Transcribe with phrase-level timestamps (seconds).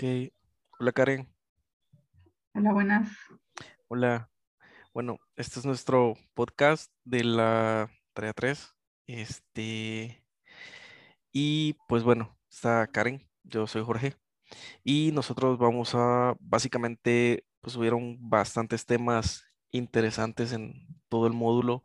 [0.00, 0.30] Ok.
[0.78, 1.28] Hola Karen.
[2.54, 3.10] Hola, buenas.
[3.88, 4.30] Hola.
[4.94, 8.76] Bueno, este es nuestro podcast de la tarea 3.
[9.08, 10.24] Este.
[11.32, 14.14] Y pues bueno, está Karen, yo soy Jorge.
[14.84, 21.82] Y nosotros vamos a, básicamente, pues hubieron bastantes temas interesantes en todo el módulo,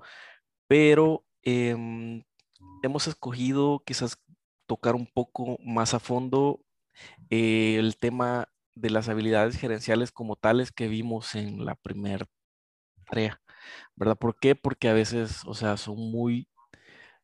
[0.68, 2.24] pero em,
[2.84, 4.22] hemos escogido quizás
[4.68, 6.64] tocar un poco más a fondo
[7.30, 12.26] eh, el tema de las habilidades gerenciales como tales que vimos en la primera
[13.10, 13.42] tarea,
[13.96, 14.18] ¿verdad?
[14.18, 14.56] ¿Por qué?
[14.56, 16.48] Porque a veces, o sea, son muy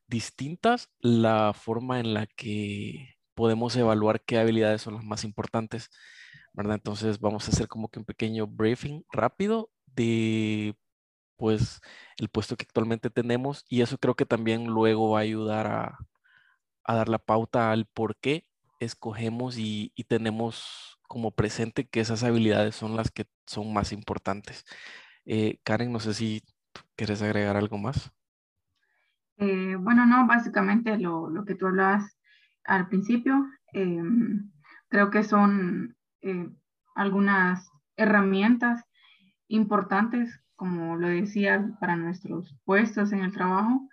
[0.08, 5.90] distintas la forma en la que podemos evaluar qué habilidades son las más importantes,
[6.54, 6.76] ¿verdad?
[6.76, 10.76] Entonces vamos a hacer como que un pequeño briefing rápido de
[11.38, 11.81] pues
[12.17, 16.00] el puesto que actualmente tenemos y eso creo que también luego va a ayudar a,
[16.86, 18.45] a dar la pauta al por qué
[18.80, 24.66] escogemos y, tenemos como presente que esas habilidades son las que son más importantes.
[25.25, 26.44] Eh, Karen, no sé si
[26.95, 28.11] quieres agregar algo más.
[29.38, 32.17] Eh, bueno, no, básicamente lo, lo, que tú hablabas
[32.66, 34.03] al principio, eh,
[34.89, 36.49] creo que son eh,
[36.93, 38.83] algunas herramientas
[39.47, 43.88] importantes, como lo decía, para nuestros puestos en el trabajo.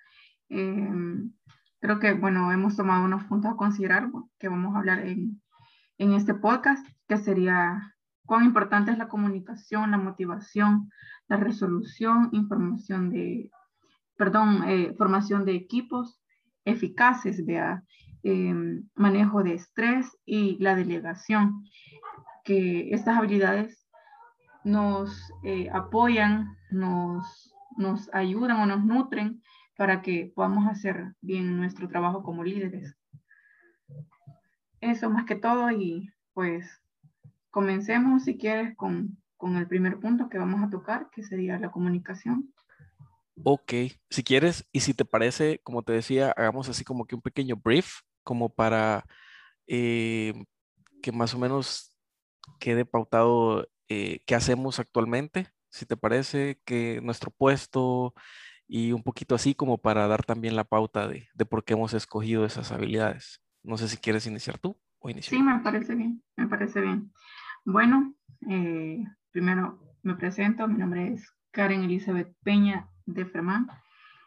[1.87, 5.41] Creo que, bueno, hemos tomado unos puntos a considerar que vamos a hablar en,
[5.99, 10.91] en este podcast, que sería cuán importante es la comunicación, la motivación,
[11.29, 13.53] la resolución, información de,
[14.17, 16.21] perdón, eh, formación de equipos
[16.65, 17.85] eficaces, vea,
[18.25, 18.53] eh,
[18.97, 21.63] manejo de estrés y la delegación,
[22.43, 23.87] que estas habilidades
[24.65, 29.41] nos eh, apoyan, nos, nos ayudan o nos nutren
[29.77, 32.97] para que podamos hacer bien nuestro trabajo como líderes.
[34.81, 36.67] Eso más que todo y pues
[37.51, 41.71] comencemos si quieres con, con el primer punto que vamos a tocar, que sería la
[41.71, 42.53] comunicación.
[43.45, 43.73] Ok,
[44.11, 47.57] si quieres y si te parece, como te decía, hagamos así como que un pequeño
[47.57, 49.05] brief, como para
[49.67, 50.33] eh,
[51.03, 51.97] que más o menos
[52.59, 58.15] quede pautado eh, qué hacemos actualmente, si te parece, que nuestro puesto
[58.69, 61.95] y un poquito así como para dar también la pauta de, de por qué hemos
[61.95, 63.43] escogido esas habilidades.
[63.63, 65.39] No sé si quieres iniciar tú o iniciar.
[65.39, 67.13] Sí, me parece bien, me parece bien.
[67.65, 68.15] Bueno,
[68.49, 73.69] eh, primero me presento, mi nombre es Karen Elizabeth Peña de Fermán.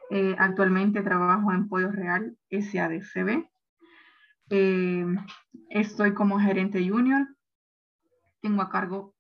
[0.09, 3.47] Eh, actualmente trabajo en Pollo Real SADCB.
[4.49, 5.05] Eh,
[5.69, 7.27] estoy como gerente junior.
[8.41, 9.15] Tengo a cargo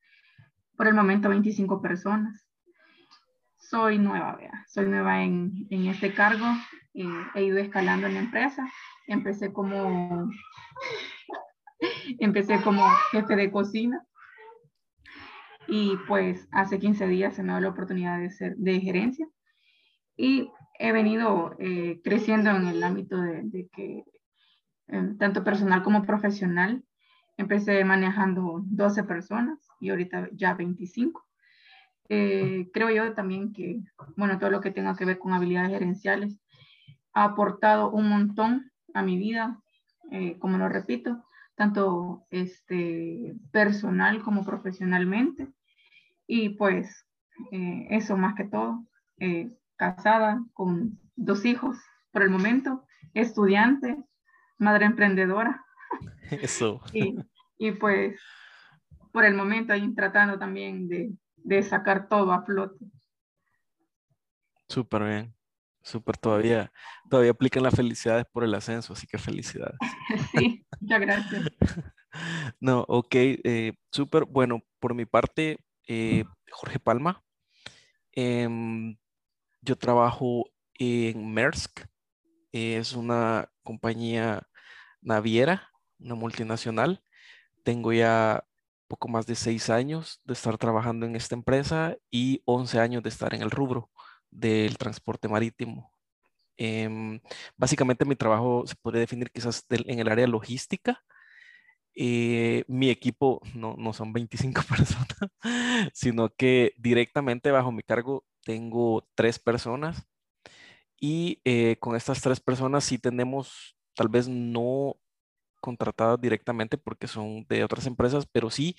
[0.75, 2.48] por el momento 25 personas.
[3.69, 4.65] Soy nueva, vea.
[4.67, 6.45] soy nueva en, en este cargo.
[6.95, 8.67] Eh, he ido escalando en la empresa.
[9.05, 10.27] Empecé como,
[12.19, 14.03] empecé como jefe de cocina
[15.67, 19.27] y pues hace 15 días se me dio la oportunidad de ser de gerencia
[20.17, 24.03] y he venido eh, creciendo en el ámbito de, que
[24.87, 26.83] eh, tanto personal como profesional
[27.37, 31.28] empecé manejando 12 personas y ahorita ya 25.
[32.09, 33.81] Eh, creo yo también que,
[34.17, 36.35] bueno, todo lo que tenga que ver con habilidades gerenciales
[37.13, 39.59] ha aportado un montón a mi vida,
[40.11, 41.23] eh, como lo repito,
[41.55, 45.49] tanto este, personal como profesionalmente.
[46.25, 47.05] Y pues
[47.51, 48.85] eh, eso más que todo,
[49.17, 51.77] eh, casada con dos hijos
[52.11, 53.97] por el momento, estudiante,
[54.57, 55.63] madre emprendedora.
[56.31, 56.81] Eso.
[56.93, 57.15] y,
[57.57, 58.19] y, pues
[59.11, 61.11] por el momento ahí tratando también de,
[61.43, 62.85] de sacar todo a flote.
[64.67, 65.35] Súper bien,
[65.81, 66.71] súper todavía,
[67.09, 69.77] todavía aplican las felicidades por el ascenso, así que felicidades.
[70.31, 71.43] sí, muchas gracias.
[72.59, 77.23] No, ok, eh, súper, bueno, por mi parte, eh, Jorge Palma.
[78.13, 78.49] Eh,
[79.61, 81.85] yo trabajo en Maersk,
[82.51, 84.47] es una compañía
[85.01, 85.69] naviera,
[85.99, 87.03] una multinacional.
[87.63, 88.45] Tengo ya
[88.89, 93.09] poco más de seis años de estar trabajando en esta empresa y 11 años de
[93.09, 93.89] estar en el rubro
[94.31, 95.93] del transporte marítimo.
[96.57, 97.21] Eh,
[97.55, 101.01] básicamente mi trabajo se puede definir quizás del, en el área logística,
[101.95, 105.07] eh, mi equipo no, no, son 25 personas,
[105.93, 110.05] sino que directamente bajo mi cargo tengo tres personas
[110.99, 114.95] y eh, con estas tres personas sí tenemos tal vez no
[115.59, 118.75] contratadas directamente porque son de otras empresas, pero sí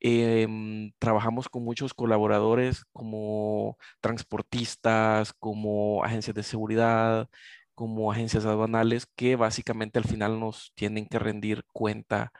[0.00, 0.46] eh,
[0.98, 7.28] trabajamos con muchos colaboradores como transportistas, como agencias de seguridad,
[7.74, 12.32] como agencias aduanales que básicamente al final nos tienen que rendir cuenta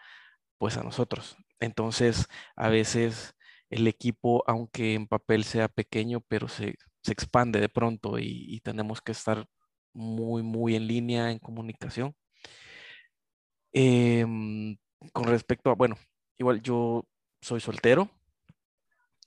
[0.59, 1.37] pues a nosotros.
[1.61, 2.27] entonces,
[2.57, 3.35] a veces
[3.71, 6.77] el equipo, aunque en papel sea pequeño, pero se,
[7.07, 9.47] expande de pronto y, tenemos que estar
[9.95, 12.15] muy, muy en línea en comunicación.
[13.81, 14.77] Em,
[15.13, 15.97] con respecto a, bueno,
[16.37, 17.07] igual yo
[17.41, 18.11] soy soltero,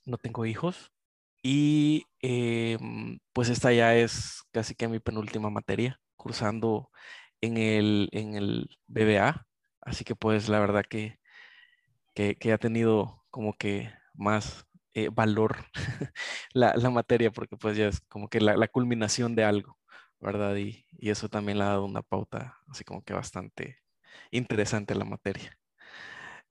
[0.04, 0.92] no tengo hijos
[1.42, 6.90] y em, pues esta ya es casi que mi penúltima materia, cursando
[7.40, 9.46] en el, en el BBA,
[9.80, 11.18] así que pues la verdad que,
[12.14, 15.56] que, ha tenido como que más eh, valor
[16.52, 19.78] la, materia, porque pues ya es como que la, culminación de algo,
[20.20, 20.56] ¿verdad?
[20.56, 23.81] Y, y, eso también le ha dado una pauta así como que bastante
[24.30, 25.58] interesante la materia.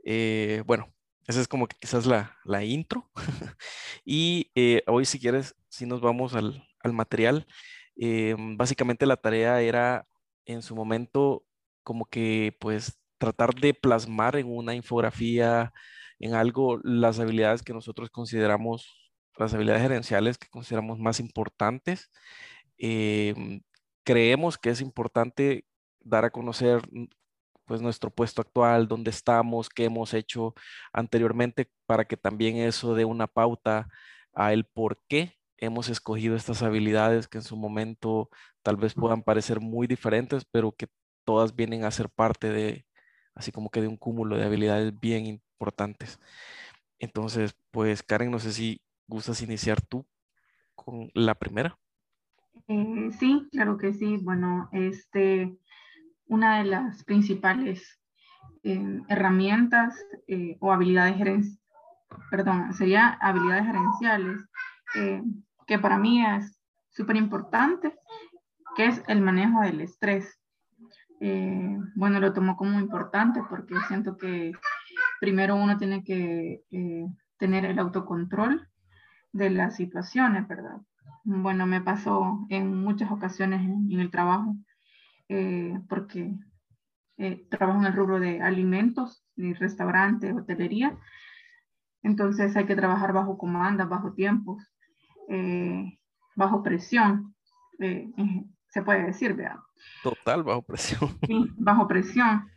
[0.03, 0.93] Eh, bueno,
[1.27, 3.09] esa es como que quizás la, intro.
[4.05, 6.63] y eh, hoy si quieres, si nos vamos al,
[6.93, 7.47] material,
[7.97, 10.07] eh, básicamente la tarea era
[10.45, 11.45] en su momento
[11.83, 15.71] como que pues tratar de plasmar en una infografía,
[16.19, 22.09] en algo, las habilidades que nosotros consideramos, las habilidades gerenciales que consideramos más importantes.
[24.03, 25.65] creemos que es importante
[25.99, 26.81] dar a conocer
[27.71, 30.53] pues nuestro puesto actual, dónde estamos, qué hemos hecho
[30.91, 33.87] anteriormente, para que también eso dé una pauta
[34.33, 38.29] a el por qué hemos escogido estas habilidades que en su momento
[38.61, 40.87] tal vez puedan parecer muy diferentes, pero que
[41.23, 42.85] todas vienen a ser parte de,
[43.35, 46.19] así como que de un cúmulo de habilidades bien importantes.
[46.99, 50.05] Entonces, pues Karen, no sé si gustas iniciar tú
[50.75, 51.79] con la primera.
[52.67, 54.17] Eh, sí, claro que sí.
[54.17, 55.55] Bueno, este,
[56.31, 57.99] una de las principales
[58.63, 59.93] eh, herramientas
[60.27, 61.59] eh, o habilidades
[62.29, 64.37] perdón, sería habilidades gerenciales,
[64.95, 65.21] eh,
[65.67, 66.57] que para mí es
[66.89, 67.93] súper importante,
[68.77, 70.39] que es el manejo del estrés.
[71.95, 74.53] bueno, lo tomo como importante porque siento que
[75.19, 76.61] primero uno tiene que
[77.37, 78.67] tener el autocontrol
[79.33, 80.77] de las situaciones, ¿verdad?
[81.23, 84.55] Bueno, me pasó en muchas ocasiones en el trabajo
[85.33, 86.35] eh, porque
[87.15, 90.97] eh, trabajo en el rubro de alimentos, y restaurante, hotelería.
[92.03, 94.61] Entonces hay que trabajar bajo comanda, bajo tiempos,
[95.29, 95.97] eh,
[96.35, 97.33] bajo presión,
[97.79, 99.59] se puede decir, ¿verdad?
[100.03, 101.17] Total, bajo presión.
[101.25, 102.49] Sí, bajo presión.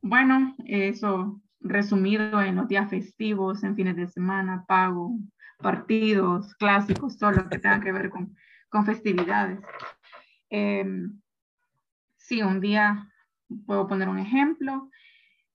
[0.00, 5.18] Bueno, eso resumido en los días festivos, en fines de semana, pago,
[5.58, 8.36] partidos, clásicos, todo lo que tenga que ver con,
[8.68, 9.58] con festividades.
[10.50, 10.86] Eh,
[12.26, 13.12] Sí, un día,
[13.66, 14.88] puedo poner un ejemplo,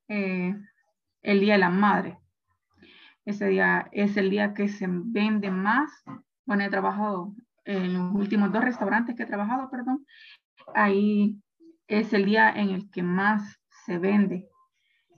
[0.08, 0.56] eh,
[1.24, 2.20] el Día de la Madre.
[3.26, 5.90] Ese día es el día que se vende más.
[6.46, 7.34] Bueno, he trabajado
[7.66, 10.06] en los últimos dos restaurantes que he trabajado, perdón.
[10.76, 11.42] Ahí
[11.88, 14.48] es el día en el que más se vende.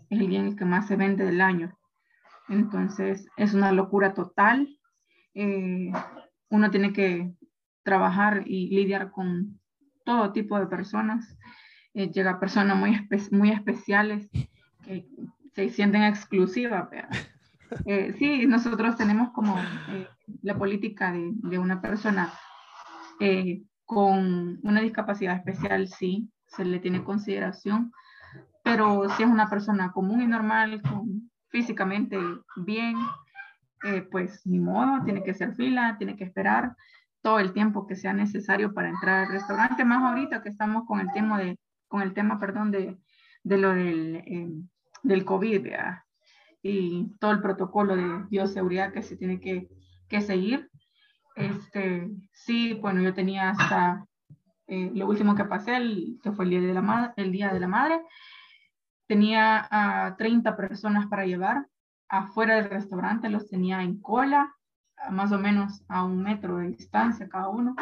[0.10, 1.78] Es el día en el que más se vende del año.
[2.48, 4.70] Entonces, es una locura total.
[5.34, 5.92] Eh,
[6.50, 7.34] uno tiene que
[7.84, 9.61] trabajar y lidiar con
[10.12, 11.38] todo tipo de personas.
[11.94, 14.30] Eh, llega personas muy, muy especiales
[14.86, 15.08] que
[15.54, 16.90] se sienten exclusivas.
[17.86, 20.06] Eh, sí, nosotros tenemos como eh,
[20.42, 22.34] la política de, de una persona
[23.86, 27.94] con una discapacidad especial, sí, se le tiene consideración,
[28.64, 30.82] pero si es una persona común y normal,
[31.50, 32.18] físicamente
[32.58, 32.96] bien,
[34.12, 36.76] pues ni modo, tiene que ser fila, tiene que esperar
[37.22, 41.00] todo el tiempo que sea necesario para entrar al restaurante, más ahorita que estamos con
[41.00, 42.98] el tema de, con el tema, perdón, de,
[43.44, 44.50] de lo del, eh,
[45.04, 45.68] del COVID
[46.64, 49.68] y todo el protocolo de bioseguridad que se tiene que,
[50.08, 50.70] que seguir.
[51.36, 54.06] Este, sí, bueno, yo tenía hasta
[54.68, 57.60] eh, lo último que pasé, el, que fue el día de la, el día de
[57.60, 58.02] la madre,
[59.08, 61.68] tenía a 30 personas para llevar
[62.08, 64.56] afuera del restaurante, los tenía en cola,
[65.10, 67.76] más o menos a un metro de distancia cada uno,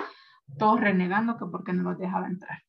[0.58, 2.64] todos renegando que porque no los dejaba entrar.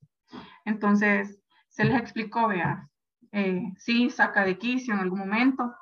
[0.65, 2.89] Entonces, se les explicó, vea,
[3.33, 5.73] eh, sí, saca de quicio en algún momento,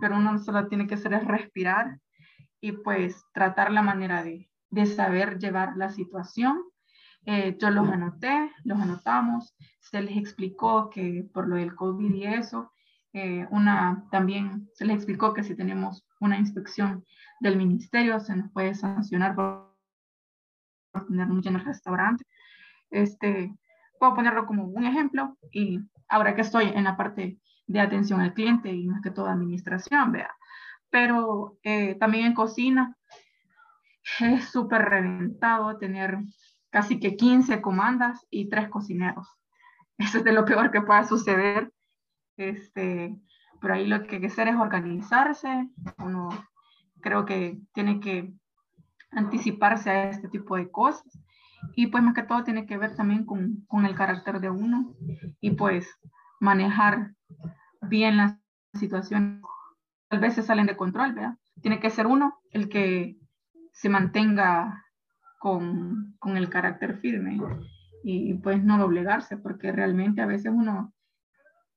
[0.00, 1.98] pero uno solo tiene que hacer es respirar
[2.60, 6.62] y pues tratar la manera de, de saber llevar la situación.
[7.24, 12.24] Eh, yo los anoté, los anotamos, se les explicó que por lo del COVID y
[12.24, 12.72] eso,
[13.12, 17.04] eh, una, también se les explicó que si tenemos una inspección
[17.40, 19.74] del ministerio se nos puede sancionar por
[21.08, 22.24] tener mucho en el restaurante.
[22.90, 23.52] Este,
[23.98, 28.34] puedo ponerlo como un ejemplo y ahora que estoy en la parte de atención al
[28.34, 30.30] cliente y más que todo administración, vea.
[30.90, 32.96] Pero eh, también en cocina
[34.20, 36.18] es súper reventado tener
[36.70, 39.26] casi que 15 comandas y tres cocineros.
[39.98, 41.72] Eso es de lo peor que pueda suceder
[42.36, 43.16] este,
[43.62, 46.28] pero ahí lo que hay que hacer es organizarse, uno
[47.00, 48.34] creo que tiene que
[49.12, 51.06] anticiparse a este tipo de cosas.
[51.76, 54.96] Y pues más que todo tiene que ver también con, con el carácter de uno
[55.40, 55.88] y pues
[56.40, 57.12] manejar
[57.82, 58.36] bien las
[58.74, 59.40] situaciones.
[60.10, 61.38] A veces salen de control, ¿verdad?
[61.60, 63.16] Tiene que ser uno el que
[63.72, 64.84] se mantenga
[65.38, 67.38] con, con el carácter firme
[68.02, 70.92] y pues no doblegarse, porque realmente a veces uno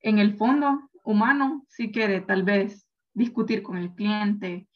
[0.02, 4.68] en el fondo humano sí quiere tal vez discutir con el cliente,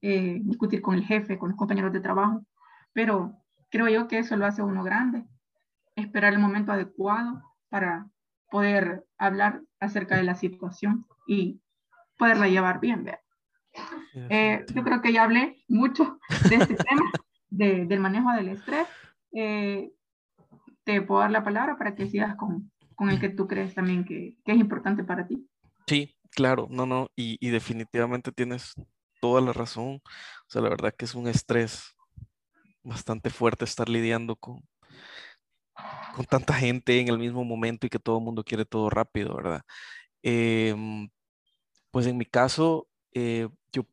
[0.00, 2.44] eh, discutir con el jefe, con los compañeros de trabajo,
[2.92, 3.36] pero
[3.70, 5.24] creo yo que eso lo hace uno grande,
[5.94, 8.08] esperar el momento adecuado para
[8.50, 11.60] poder hablar acerca de la situación y
[12.16, 13.04] poderla llevar bien.
[13.04, 13.20] ¿verdad?
[14.14, 16.18] Eh, yo creo que ya hablé mucho
[16.48, 17.12] de este tema,
[17.50, 18.86] de, del manejo del estrés.
[19.32, 19.92] Eh,
[20.84, 24.04] te puedo dar la palabra para que sigas con, con el que tú crees también
[24.04, 25.48] que, que, es importante para ti.
[25.86, 28.74] Sí, claro, no, no, y, y, definitivamente tienes
[29.20, 30.00] toda la razón.
[30.02, 31.94] O sea, la verdad que es un estrés
[32.82, 34.64] bastante fuerte estar lidiando con,
[36.16, 39.36] con tanta gente en el mismo momento y que todo el mundo quiere todo rápido,
[39.36, 39.62] ¿verdad?
[40.24, 40.74] Eh,
[41.92, 43.86] pues en mi caso, eh, yo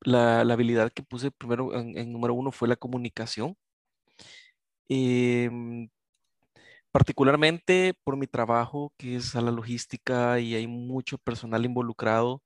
[0.00, 3.54] la, la, habilidad que puse primero en, en, número uno fue la comunicación.
[4.88, 5.50] Eh,
[6.96, 12.42] particularmente por mi trabajo, que es a la logística y hay mucho personal involucrado,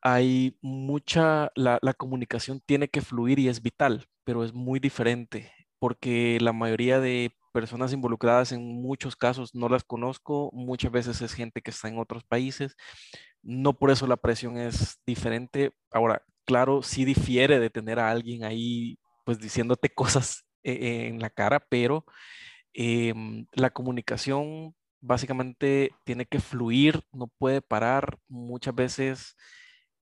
[0.00, 6.38] hay mucha, la, comunicación tiene que fluir y es vital, pero es muy diferente porque
[6.40, 11.60] la mayoría de personas involucradas en muchos casos no las conozco, muchas veces es gente
[11.60, 12.74] que está en otros países,
[13.42, 15.72] no por eso la presión es diferente.
[15.92, 21.28] Ahora, claro, sí difiere de tener a alguien ahí pues diciéndote cosas e-, en la
[21.28, 22.06] cara, pero
[22.74, 28.18] em, la comunicación básicamente tiene que fluir, no puede parar.
[28.28, 29.36] Muchas veces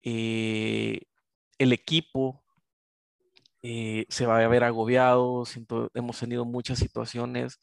[0.03, 1.01] eh,
[1.59, 2.43] el equipo
[3.63, 5.45] eh, se va a ver agobiado,
[5.95, 7.59] hemos tenido muchas situaciones.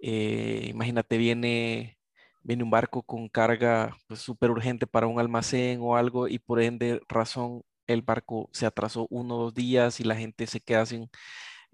[0.00, 1.98] Eh, imagínate, viene
[2.44, 6.60] viene un barco con carga pues, súper urgente para un almacén o algo y por
[6.62, 10.86] ende razón el barco se atrasó uno o dos días y la gente se queda
[10.86, 11.10] sin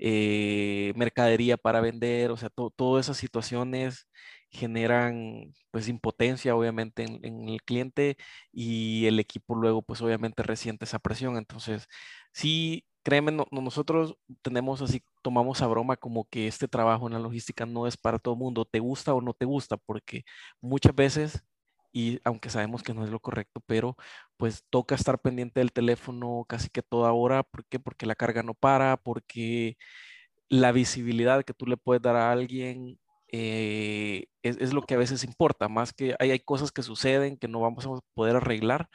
[0.00, 4.08] eh, mercadería para vender, o sea, todas esas situaciones
[4.50, 8.16] generan pues impotencia obviamente en, en, el cliente
[8.52, 11.36] y el equipo luego pues obviamente resiente esa presión.
[11.36, 11.86] Entonces,
[12.32, 17.66] sí créeme, nosotros tenemos así, tomamos a broma como que este trabajo en la logística
[17.66, 20.24] no es para todo el mundo, te gusta o no te gusta, porque
[20.60, 21.42] muchas veces,
[21.92, 23.96] y aunque sabemos que no es lo correcto, pero
[24.36, 27.78] pues toca estar pendiente del teléfono casi que toda hora, ¿por qué?
[27.80, 29.76] Porque la carga no para, porque
[30.48, 34.98] la visibilidad que tú le puedes dar a alguien eh, es, es, lo que a
[34.98, 38.88] veces importa, más que hay, hay cosas que suceden que no vamos a poder arreglar,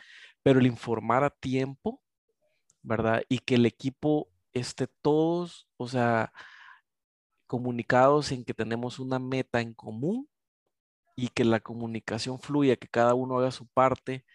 [0.44, 2.02] pero el informar a tiempo
[2.86, 3.24] ¿verdad?
[3.30, 6.32] Y que el equipo esté todos, o sea,
[7.48, 10.30] comunicados en que tenemos una meta en común
[11.15, 14.25] y que la comunicación fluya, que cada uno haga su parte.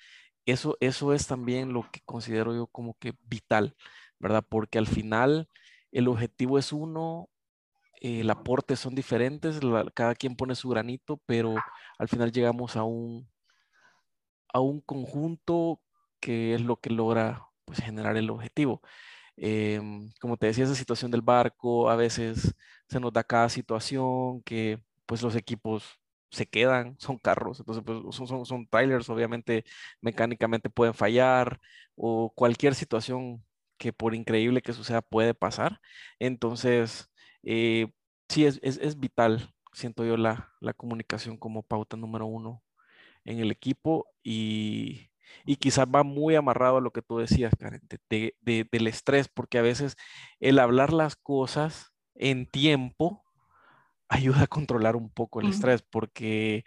[0.46, 3.76] Eso, eso es también lo que considero yo como que vital,
[4.18, 4.44] ¿verdad?
[4.48, 5.48] Porque al final
[5.92, 7.28] el objetivo es uno,
[8.00, 9.60] el aporte son diferentes,
[9.94, 11.54] cada quien pone su granito, pero
[11.98, 13.28] al final llegamos a un,
[14.52, 15.80] a un conjunto
[16.20, 18.82] que es lo que logra pues, generar el objetivo.
[19.36, 22.54] Em, como te decía, esa situación del barco, a veces
[22.88, 25.99] se nos da cada situación que pues los equipos
[26.30, 29.64] se quedan, son carros, entonces pues, son, son, son trailers, obviamente
[30.00, 31.60] mecánicamente pueden fallar
[31.96, 33.44] o cualquier situación
[33.78, 35.80] que por increíble que suceda puede pasar.
[36.18, 37.10] Entonces,
[37.42, 37.88] eh,
[38.28, 42.62] sí, es, es, es, vital, siento yo, la, la comunicación como pauta número uno
[43.24, 45.10] en el equipo y,
[45.44, 49.28] y quizás va muy amarrado a lo que tú decías, Karen, de, de, del estrés,
[49.28, 49.96] porque a veces
[50.40, 53.24] el hablar las cosas en tiempo
[54.10, 56.64] ayuda a controlar un poco el estrés, porque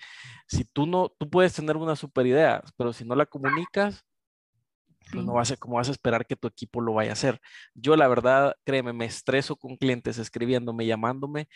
[0.47, 4.05] si tú no, tú puedes tener una super idea, pero si no la comunicas,
[5.11, 7.41] pues no vas a, como vas a esperar que tu equipo lo vaya a hacer.
[7.73, 11.49] Yo la verdad, créeme, me estreso con clientes escribiéndome, llamándome,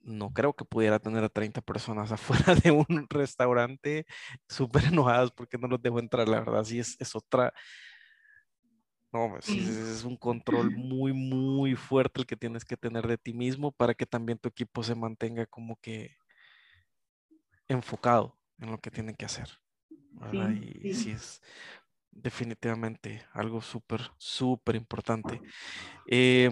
[0.00, 4.06] no creo que pudiera tener a 30 personas afuera de un restaurante
[4.48, 7.52] súper enojadas porque no los dejo entrar, la verdad, sí es, es otra,
[9.12, 13.18] no, pues, sí, es un control muy, muy fuerte el que tienes que tener de
[13.18, 16.16] ti mismo para que también tu equipo se mantenga como que
[17.68, 19.48] enfocado en lo que tienen que hacer.
[20.52, 20.94] y sí.
[20.94, 21.42] sí es
[22.10, 25.40] definitivamente algo súper, súper importante.
[26.06, 26.48] Eh,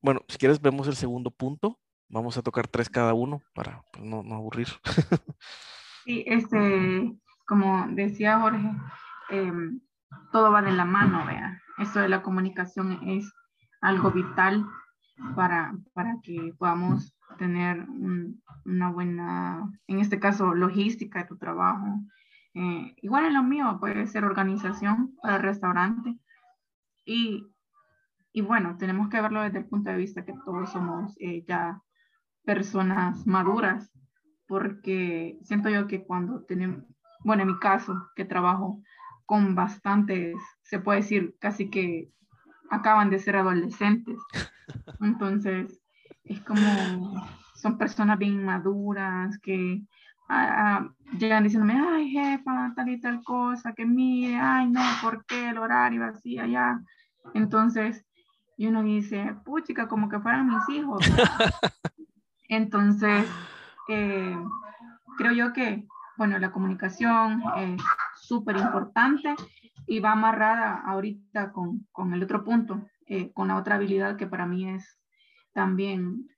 [0.00, 4.04] bueno, si quieres vemos el segundo punto, Vamos a tocar tres cada uno para pues,
[4.04, 4.68] no, no, aburrir.
[6.04, 7.12] Sí, este,
[7.46, 8.70] como decía Jorge,
[9.30, 9.80] em,
[10.32, 11.60] todo va de la mano, vea.
[11.78, 13.32] Eso de la comunicación es
[13.80, 14.66] algo vital
[15.34, 17.86] para, para que podamos tener
[18.64, 22.00] una buena, en este caso, logística de tu trabajo.
[22.54, 26.18] Eh, igual en lo mío puede ser organización para el restaurante.
[27.04, 27.46] Y,
[28.32, 31.80] y, bueno, tenemos que verlo desde el punto de vista que todos somos eh, ya
[32.44, 33.92] personas maduras,
[34.46, 36.84] porque siento yo que cuando tenemos,
[37.24, 38.82] bueno, en mi caso, que trabajo
[39.26, 42.08] con bastantes, se puede decir casi que
[42.70, 44.18] acaban de ser adolescentes.
[45.00, 45.80] Entonces,
[46.24, 46.62] es como,
[47.54, 49.82] son personas bien maduras que
[50.28, 55.24] ah, ah, llegan diciéndome, ay jefa, tal y tal cosa, que mire, ay no, ¿por
[55.26, 56.80] qué el horario así allá?
[57.34, 58.04] Entonces,
[58.56, 61.00] y uno dice, puchica, como que fueran mis hijos.
[62.48, 63.28] Entonces,
[63.88, 64.36] eh,
[65.18, 67.82] creo yo que, bueno, la comunicación es
[68.26, 69.34] súper importante
[69.86, 74.26] y va amarrada ahorita con, con el otro punto, eh, con la otra habilidad que
[74.26, 74.98] para mí es
[75.52, 76.28] también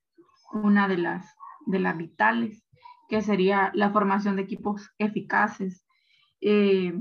[0.53, 2.63] una de las, de las vitales,
[3.07, 5.85] que sería la formación de equipos eficaces.
[6.41, 6.93] Eh,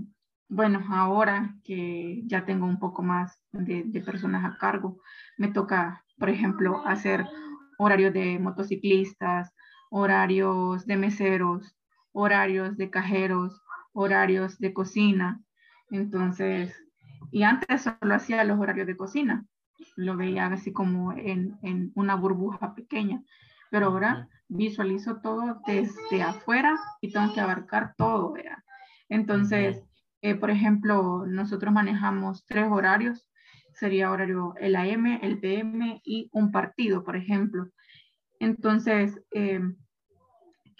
[0.49, 5.01] bueno, ahora que ya tengo un poco más de, de, personas a cargo,
[5.37, 7.27] me toca, por ejemplo, hacer
[7.79, 9.55] horarios de motociclistas,
[9.91, 11.77] horarios de meseros,
[12.13, 13.61] horarios de cajeros,
[13.99, 15.43] horarios de cocina.
[15.91, 16.73] Entonces,
[17.33, 19.45] y antes solo hacía los horarios de cocina,
[19.97, 23.23] lo veía así como en, en una burbuja pequeña,
[23.71, 28.59] pero ahora visualizo todo desde afuera y tengo que abarcar todo, ¿verdad?
[29.09, 29.83] Entonces,
[30.23, 33.29] eh, por ejemplo, nosotros manejamos tres horarios,
[33.75, 37.69] sería horario el AM, el PM y un partido, por ejemplo.
[38.39, 39.61] Entonces, eh,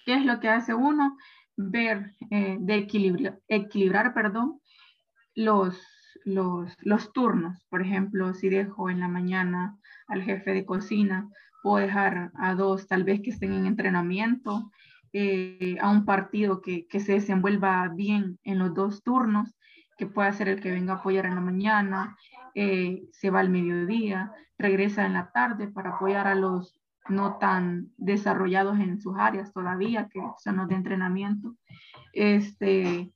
[0.05, 1.17] ¿qué es lo que hace uno?
[1.61, 4.61] Ver, eh, de equilibrar, equilibrar, perdón,
[5.35, 5.77] los,
[6.23, 7.65] los, los turnos.
[7.69, 11.29] Por ejemplo, si dejo en la mañana al jefe de cocina,
[11.61, 14.71] puedo dejar a dos tal vez que estén en entrenamiento,
[15.11, 19.53] eh, a un partido que, que, se desenvuelva bien en los dos turnos,
[19.97, 22.15] que pueda ser el que venga a apoyar en la mañana,
[22.55, 27.89] eh, se va al mediodía, regresa en la tarde para apoyar a los no tan
[27.97, 31.55] desarrollados en sus áreas todavía, que son los de entrenamiento.
[32.13, 33.11] Este,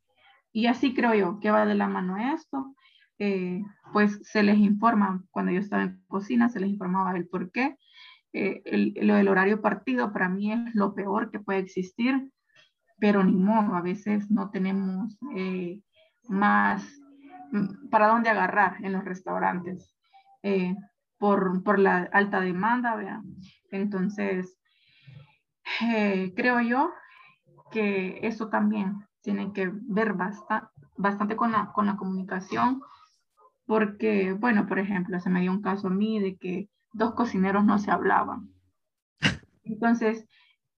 [0.52, 2.76] y así creo yo que va de la mano esto.
[3.20, 7.52] Eh, pues se les informa, cuando yo estaba en cocina, se les informaba el por
[7.52, 7.78] qué.
[8.34, 12.32] Eh, el, horario partido para mí es lo peor que puede existir,
[13.00, 15.80] pero ni modo, a veces no tenemos eh,
[16.28, 16.84] más
[17.52, 19.96] mm, para dónde agarrar en los restaurantes
[21.18, 23.24] por, por, la alta demanda, vean.
[23.74, 24.56] Entonces,
[26.36, 26.92] creo yo
[27.72, 32.82] que eso también tienen que ver bastante, bastante con, la, con la comunicación,
[33.66, 37.66] porque, bueno, por ejemplo, se me dio un caso a mí de que dos cocineros
[37.66, 38.54] no se hablaban.
[39.64, 40.28] Entonces,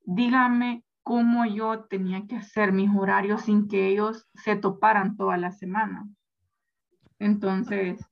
[0.04, 5.50] dígame cómo yo tenía que hacer mis horarios sin que ellos se toparan toda la
[5.50, 6.06] semana.
[7.18, 8.06] Entonces,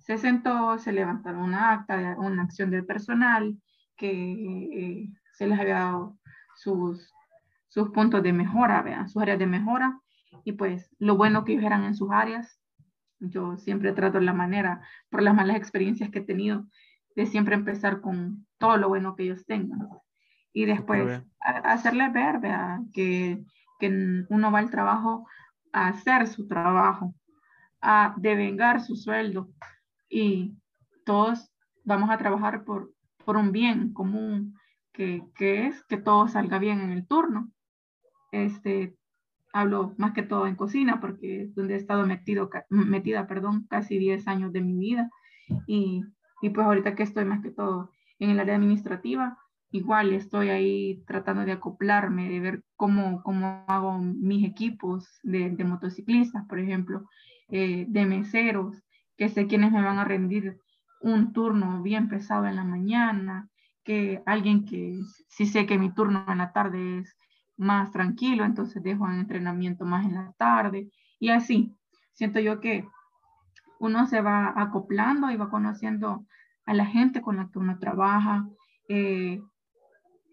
[0.00, 3.56] se sentó, se levantaron una acta, una acción del personal
[3.96, 6.18] que eh, se les había dado
[6.56, 7.14] sus
[7.74, 9.98] sus puntos de mejora, vean, sus áreas de mejora.
[10.44, 12.60] Y pues lo bueno que ellos eran en sus áreas.
[13.18, 14.80] Yo siempre trato la manera,
[15.10, 16.68] por las malas experiencias que he tenido,
[17.16, 19.88] de siempre empezar con todo lo bueno que ellos tengan.
[20.52, 23.42] Y después hacerles ver, vean, que,
[23.80, 25.26] que uno va al trabajo
[25.72, 27.12] a hacer su trabajo,
[27.80, 29.50] a devengar su sueldo.
[30.08, 30.56] Y
[31.04, 31.50] todos
[31.82, 32.93] vamos a trabajar por,
[33.24, 34.54] por un bien común,
[34.92, 37.50] que, que, es que todo salga bien en el turno.
[38.32, 38.96] Este,
[39.52, 43.98] hablo más que todo en cocina porque es donde he estado metido, metida perdón, casi
[43.98, 45.10] 10 años de mi vida.
[45.66, 46.02] Y,
[46.42, 49.38] y pues ahorita que estoy más que todo en el área administrativa,
[49.70, 55.64] igual estoy ahí tratando de acoplarme, de ver cómo, cómo hago mis equipos de, de
[55.64, 57.08] motociclistas, por ejemplo,
[57.48, 58.82] eh, de meseros,
[59.16, 60.58] que sé quiénes me van a rendir
[61.04, 63.48] un turno bien pesado en la mañana,
[63.84, 67.16] que alguien que si sé que mi turno en la tarde es
[67.58, 70.88] más tranquilo, entonces dejo un entrenamiento más en la tarde
[71.20, 71.76] y así.
[72.14, 72.88] Siento yo que
[73.78, 76.26] uno se va acoplando y va conociendo
[76.64, 78.48] a la gente con la que uno trabaja.
[78.88, 79.42] Eh,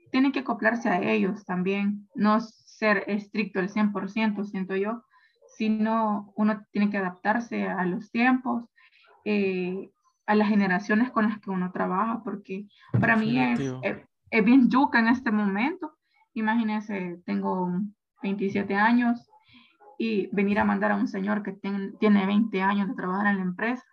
[0.09, 5.03] tiene que acoplarse a ellos también, no ser estricto el 100%, siento yo,
[5.57, 8.65] sino uno tiene que adaptarse a los tiempos,
[9.25, 9.91] eh,
[10.31, 12.67] a las generaciones con las que uno trabaja, porque
[12.99, 13.97] para mí es, es,
[14.29, 15.97] es, bien yuca en este momento
[16.33, 17.69] Imagínense, tengo
[18.23, 19.29] 27 años
[19.97, 23.43] y venir a mandar a un señor que tiene 20 años de trabajar en la
[23.43, 23.83] empresa.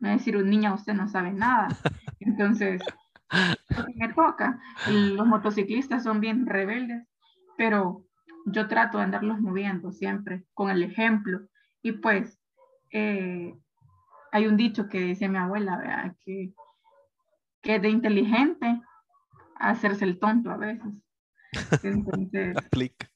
[0.00, 1.68] Es decir, un niño, usted no sabe nada.
[2.20, 2.82] Entonces,
[3.94, 4.60] me toca.
[4.88, 7.08] Los motociclistas son bien rebeldes,
[7.56, 8.04] pero
[8.44, 11.40] yo trato de andarlos moviendo siempre con el ejemplo.
[11.82, 12.38] Y pues,
[12.92, 13.54] eh,
[14.36, 16.14] hay un dicho que dice mi abuela, ¿verdad?
[16.26, 16.52] Que,
[17.62, 18.82] que de inteligente
[19.54, 21.02] hacerse el tonto a veces.
[21.82, 22.54] Entonces,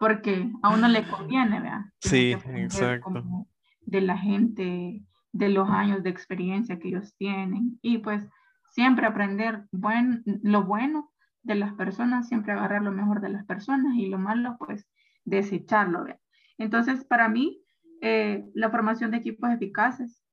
[0.00, 1.82] porque a uno le conviene, ¿verdad?
[2.00, 3.46] sí, exacto.
[3.82, 7.78] De la gente, de los años de experiencia que ellos tienen.
[7.80, 8.26] Y pues
[8.72, 11.12] siempre aprender buen, lo bueno
[11.44, 14.84] de las personas, siempre agarrar lo mejor de las personas y lo malo, pues
[15.24, 16.02] desecharlo.
[16.02, 16.20] ¿verdad?
[16.58, 17.62] Entonces, para mí,
[18.02, 20.25] eh, la formación de equipos eficaces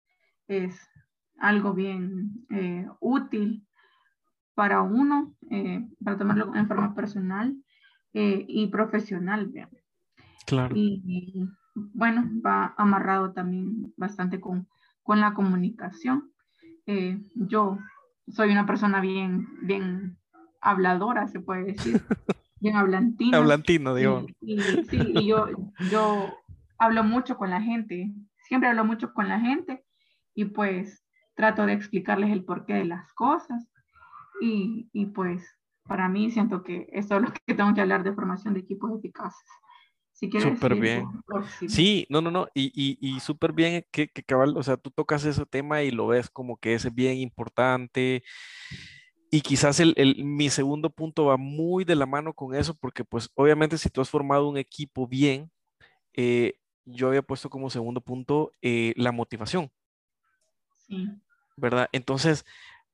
[0.48, 0.80] es
[1.40, 3.68] algo bien eh, útil
[4.56, 7.56] para uno, eh, para tomarlo en forma personal
[8.14, 9.52] eh, y profesional.
[10.46, 10.76] Claro.
[10.76, 14.68] Y, bueno, va amarrado también bastante con,
[15.02, 16.32] con la comunicación.
[17.36, 17.80] Yo
[18.28, 20.18] soy una persona bien, bien
[20.62, 22.02] habladora, se puede decir,
[22.62, 23.38] bien hablantina.
[23.38, 24.28] Hablantino, digo.
[24.42, 25.48] Y, sí, y yo,
[25.90, 26.34] yo
[26.78, 28.14] hablo mucho con la gente,
[28.48, 29.83] siempre hablo mucho con la gente
[30.34, 31.04] y pues
[31.36, 33.68] trato de explicarles el porqué de las cosas
[34.42, 35.44] y, y pues
[35.84, 38.92] para mí siento que eso es lo que tengo que hablar de formación de equipos
[38.98, 39.48] eficaces.
[40.12, 41.08] Si quieres súper bien.
[41.68, 44.92] Sí, no, no, no, y, y, y súper bien que, que cabal, o sea, tú
[44.92, 48.24] tocas ese tema y lo ves como que es bien importante.
[49.32, 53.04] Y quizás el, el, mi segundo punto va muy de la mano con eso, porque
[53.04, 55.50] pues obviamente si tú has formado un equipo bien,
[56.14, 59.72] eh, yo había puesto como segundo punto eh, la motivación.
[60.94, 61.10] Sí.
[61.58, 61.90] ¿Verdad?
[61.92, 62.46] Entonces,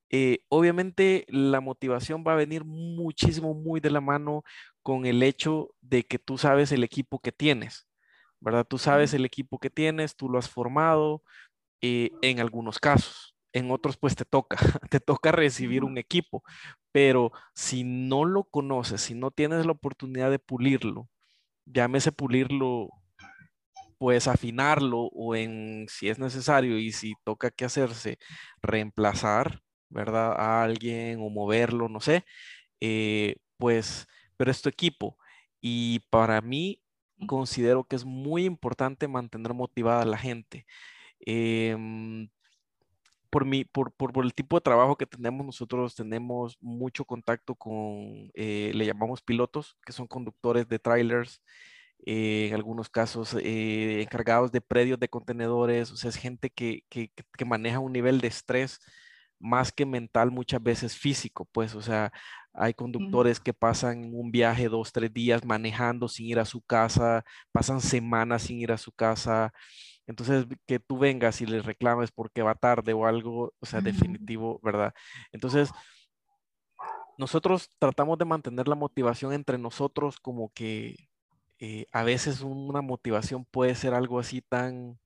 [0.10, 4.44] eh, obviamente la motivación va a venir muchísimo, muy de la mano
[4.82, 7.88] con el hecho de que tú sabes el equipo que tienes,
[8.40, 8.66] ¿verdad?
[8.68, 11.24] Tú sabes el equipo que tienes, tú lo has formado
[11.82, 13.36] eh, en algunos casos.
[13.54, 14.58] En otros, pues te toca,
[14.90, 16.44] te toca recibir un equipo,
[16.92, 21.10] pero si no lo conoces, si no tienes la oportunidad de pulirlo,
[21.66, 22.90] llámese pulirlo,
[24.00, 28.18] pues afinarlo o en si es necesario y si toca que hacerse,
[28.62, 30.34] reemplazar, ¿verdad?
[30.40, 32.26] A alguien o moverlo, no sé,
[32.82, 34.08] eh, pues,
[34.38, 35.18] pero es tu equipo.
[35.62, 36.82] Y para mí
[37.28, 40.66] considero que es muy importante mantener motivada a la gente.
[41.22, 42.30] Em,
[43.30, 47.56] por, mi, por, por, por, el tipo de trabajo que tenemos, nosotros tenemos mucho contacto
[47.56, 51.42] con, eh, le llamamos pilotos, que son conductores de trailers,
[52.06, 57.12] eh, en algunos casos encargados de predios de contenedores, o sea, es gente que, que,
[57.38, 58.80] que maneja un nivel de estrés
[59.40, 62.12] más que mental, muchas veces físico, pues, o sea,
[62.54, 67.24] hay conductores que pasan un viaje dos, tres días manejando sin ir a su casa,
[67.52, 69.54] pasan semanas sin ir a su casa.
[70.08, 74.60] Entonces, que tú vengas y les reclames porque va tarde o algo, o sea, definitivo,
[74.64, 74.94] ¿verdad?
[75.32, 75.72] Entonces,
[77.18, 80.96] nosotros tratamos de mantener la motivación entre nosotros como que
[81.60, 85.00] eh, a veces una motivación puede ser algo así tan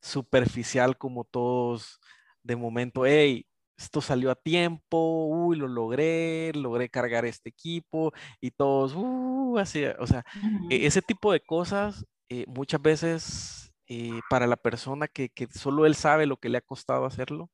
[0.00, 2.00] superficial como todos
[2.42, 8.50] de momento, hey, esto salió a tiempo, uy, lo logré, logré cargar este equipo y
[8.50, 10.24] todos, uh, así, o sea,
[10.70, 15.86] e, ese tipo de cosas eh, muchas veces eh, para la persona que, que, solo
[15.86, 17.50] él sabe lo que le ha costado hacerlo,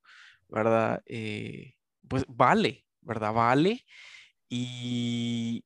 [0.49, 1.01] ¿verdad?
[1.07, 1.75] Eh,
[2.07, 3.33] pues vale, ¿verdad?
[3.33, 3.85] Vale.
[4.49, 5.65] Y,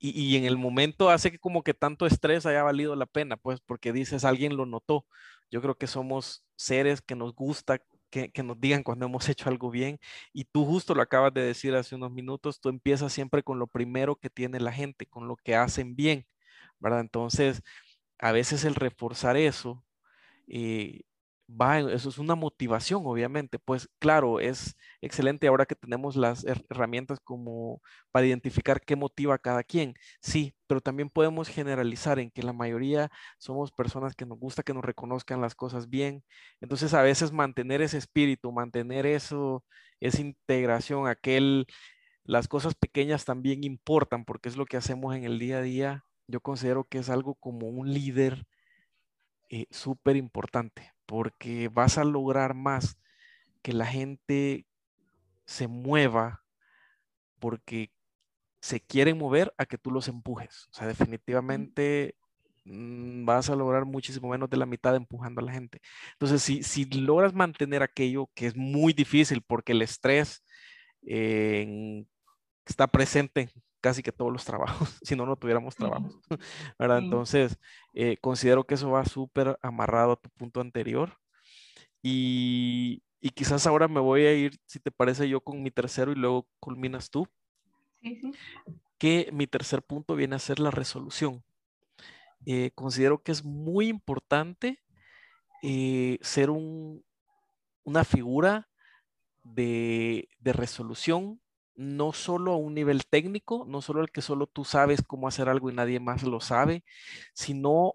[0.00, 3.60] y, en el momento hace que como que tanto estrés haya valido la pena, pues
[3.60, 5.06] porque dices, alguien lo notó.
[5.50, 9.70] Yo creo que somos seres que nos gusta que, nos digan cuando hemos hecho algo
[9.70, 9.98] bien.
[10.32, 13.66] Y tú justo lo acabas de decir hace unos minutos, tú empiezas siempre con lo
[13.66, 16.26] primero que tiene la gente, con lo que hacen bien,
[16.78, 17.00] ¿verdad?
[17.00, 17.62] Entonces,
[18.18, 19.84] a veces el reforzar eso
[20.48, 21.02] eh,
[21.50, 23.58] va, eso es una motivación, obviamente.
[23.58, 29.38] Pues claro, es excelente ahora que tenemos las herramientas como para identificar qué motiva a
[29.38, 29.94] cada quien.
[30.20, 34.74] Sí, pero también podemos generalizar en que la mayoría somos personas que nos gusta que
[34.74, 36.24] nos reconozcan las cosas bien.
[36.60, 39.64] Entonces, a veces mantener ese espíritu, mantener eso,
[40.00, 41.66] esa integración, aquel,
[42.24, 46.04] las cosas pequeñas también importan porque es lo que hacemos en el día a día.
[46.28, 48.46] Yo considero que es algo como un líder
[49.50, 52.96] eh, súper importante porque vas a lograr más
[53.62, 54.64] que la gente
[55.44, 56.44] se mueva
[57.40, 57.90] porque
[58.60, 60.68] se quieren mover a que tú los empujes.
[60.70, 62.14] O sea, definitivamente
[62.64, 65.80] mm, vas a lograr muchísimo menos de la mitad empujando a la gente.
[66.12, 70.44] Entonces, si, si logras mantener aquello que es muy difícil porque el estrés
[71.04, 72.04] eh,
[72.64, 76.18] está presente casi que todos los trabajos, si no, no tuviéramos trabajos,
[76.78, 76.98] ¿verdad?
[76.98, 77.58] Entonces,
[77.94, 81.18] eh, considero que eso va súper amarrado a tu punto anterior
[82.02, 86.12] y, y, quizás ahora me voy a ir, si te parece, yo con mi tercero
[86.12, 87.26] y luego culminas tú.
[88.00, 88.32] Sí, sí.
[88.98, 91.42] Que mi tercer punto viene a ser la resolución.
[92.46, 94.80] Eh, considero que es muy importante
[95.62, 97.04] eh, ser un,
[97.84, 98.68] una figura
[99.44, 101.40] de, de, resolución,
[101.74, 105.48] no solo a un nivel técnico, no solo el que solo tú sabes cómo hacer
[105.48, 106.84] algo y nadie más lo sabe,
[107.34, 107.94] sino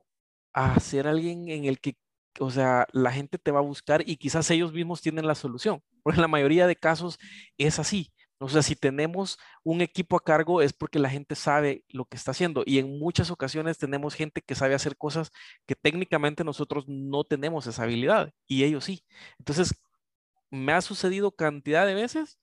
[0.53, 1.97] a ser alguien en el que,
[2.39, 5.81] o sea, la gente te va a buscar y quizás ellos mismos tienen la solución,
[6.03, 7.19] porque la mayoría de casos
[7.57, 8.11] es así.
[8.39, 12.17] O sea, si tenemos un equipo a cargo es porque la gente sabe lo que
[12.17, 15.31] está haciendo y en muchas ocasiones tenemos gente que sabe hacer cosas
[15.65, 19.05] que técnicamente nosotros no tenemos esa habilidad y ellos sí.
[19.39, 19.73] Entonces,
[20.51, 22.39] me ha sucedido cantidad de veces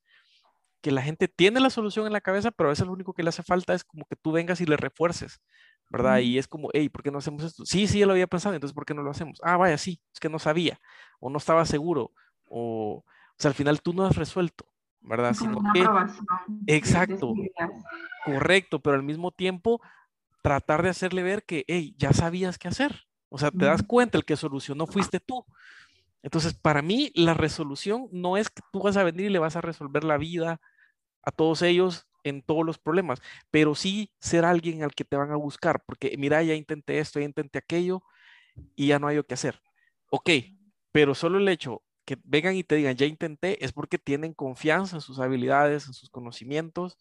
[0.83, 3.23] que la gente tiene la solución en la cabeza, pero a veces lo único que
[3.23, 5.40] le hace falta es como que tú vengas y le refuerces,
[5.88, 6.18] ¿verdad?
[6.18, 7.64] Y es como, hey, ¿por qué no hacemos esto?
[7.64, 9.40] Sí, sí, ya lo había pensado, entonces ¿por qué no lo hacemos?
[9.42, 10.79] Ah, vaya, sí, es que no sabía
[11.21, 12.12] o no estaba seguro
[12.49, 13.05] o, o
[13.38, 14.66] sea, al final tú no has resuelto.
[15.03, 15.35] ¿verdad?
[15.35, 15.85] Sino que,
[16.66, 17.35] exacto,
[18.25, 19.81] correcto, pero al mismo tiempo
[20.42, 23.07] tratar de hacerle ver que, hey, ya sabías qué hacer.
[23.29, 25.45] O sea, te das cuenta, el que solucionó fuiste tú.
[26.23, 29.57] Entonces, para mí, la resolución no es que tú vas a venir y le vas
[29.57, 30.61] a resolver la vida
[31.23, 35.33] a todos ellos en todos los problemas, pero sí ser alguien al que te van
[35.33, 38.03] a buscar, porque mira, ya intenté esto, ya intenté aquello
[38.77, 39.61] y ya no hay lo que hacer.
[40.11, 40.31] Ok,
[40.93, 44.97] pero solo el hecho que vengan y te digan, ya intenté, es porque tienen confianza
[44.97, 46.99] en sus habilidades, en sus conocimientos,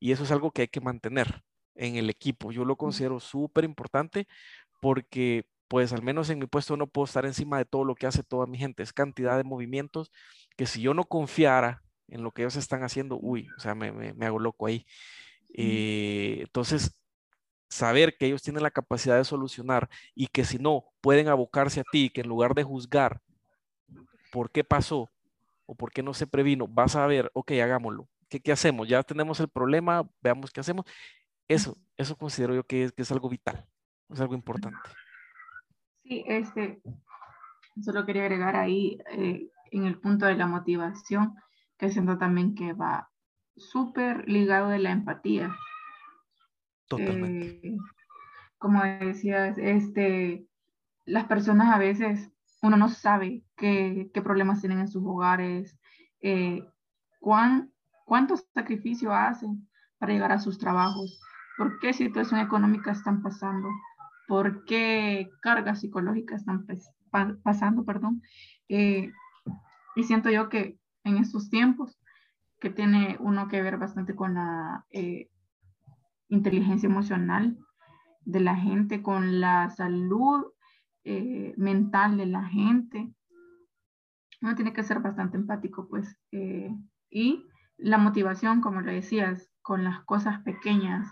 [0.00, 1.42] y eso es algo que hay que mantener
[1.74, 2.52] en el equipo.
[2.52, 4.26] Yo lo considero súper importante
[4.80, 8.06] porque, pues, al menos en mi puesto no puedo estar encima de todo lo que
[8.06, 8.82] hace toda mi gente.
[8.82, 10.12] Es cantidad de movimientos
[10.56, 13.92] que si yo no confiara en lo que ellos están haciendo, uy, o sea, me,
[13.92, 14.86] me, hago loco ahí.
[15.54, 16.96] Eh, entonces,
[17.68, 21.84] saber que ellos tienen la capacidad de solucionar y que si no, pueden abocarse a
[21.90, 23.20] ti, que en lugar de juzgar,
[24.30, 25.10] por qué pasó
[25.66, 28.08] o por qué no se previno, vas a ver, ok, hagámoslo.
[28.28, 28.88] ¿Qué, qué hacemos?
[28.88, 30.84] Ya tenemos el problema, veamos qué hacemos.
[31.48, 33.66] Eso, eso considero yo que es, que es algo vital,
[34.10, 34.78] es algo importante.
[36.04, 36.82] Sí, este,
[37.82, 41.34] solo quería agregar ahí eh, en el punto de la motivación,
[41.78, 43.10] que siento también que va
[43.56, 45.56] súper ligado de la empatía.
[46.88, 47.68] Totalmente.
[47.68, 47.76] Eh,
[48.58, 50.46] como decías, este,
[51.06, 52.30] las personas a veces
[52.62, 55.78] uno no sabe qué, problemas tienen en sus hogares,
[56.20, 56.66] eh,
[57.18, 57.72] cuán,
[58.04, 61.20] cuántos sacrificios hacen para llegar a sus trabajos,
[61.56, 63.68] por qué situación económica están pasando,
[64.26, 66.66] por qué cargas psicológicas están
[67.42, 68.22] pasando, perdón.
[68.68, 69.10] Eh,
[69.96, 71.98] y siento yo que en estos tiempos,
[72.60, 75.28] que tiene uno que ver bastante con la eh,
[76.28, 77.58] inteligencia emocional
[78.24, 80.46] de la gente, con la salud
[81.04, 83.12] eh, mental de la gente.
[84.40, 86.16] Uno tiene que ser bastante empático, pues.
[86.32, 86.74] Eh,
[87.10, 91.06] y la motivación, como lo decías, con las cosas pequeñas,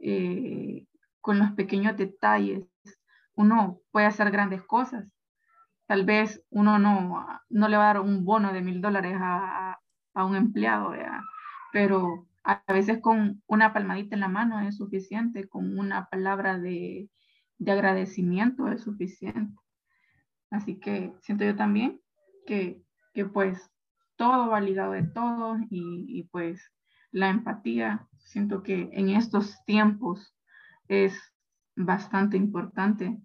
[0.00, 0.86] eh,
[1.22, 2.66] con los pequeños detalles,
[3.34, 5.06] uno puede hacer grandes cosas.
[5.86, 9.78] Tal vez uno no, no le va a dar un bono de mil dólares a,
[10.14, 10.92] a, un empleado,
[11.72, 17.08] pero a veces con una palmadita en la mano es suficiente, con una palabra de,
[17.58, 19.54] de agradecimiento es suficiente.
[20.50, 22.00] Así que siento yo también
[22.46, 22.82] que,
[23.14, 23.70] que pues
[24.16, 26.60] todo va ligado de todo y, y, pues
[27.10, 30.34] la empatía, siento que en estos tiempos
[30.92, 31.14] es
[31.76, 33.18] bastante importante